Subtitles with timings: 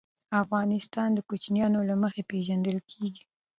[0.41, 3.23] افغانستان د کوچیانو له مخې پېژندل کېږي.